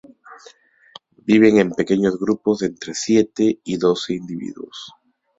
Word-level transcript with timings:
Viven 1.27 1.59
en 1.59 1.69
pequeños 1.75 2.17
grupos 2.19 2.57
de 2.57 2.65
entre 2.65 2.95
siete 2.95 3.59
y 3.63 3.77
doce 3.77 4.15
individuos. 4.15 4.93